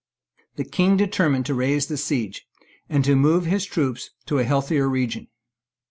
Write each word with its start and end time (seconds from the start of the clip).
The 0.55 0.63
King 0.63 0.97
determined 0.97 1.45
to 1.45 1.53
raise 1.53 1.85
the 1.85 1.95
siege, 1.95 2.47
and 2.89 3.05
to 3.05 3.15
move 3.15 3.45
his 3.45 3.65
troops 3.65 4.09
to 4.25 4.39
a 4.39 4.43
healthier 4.43 4.89
region. 4.89 5.27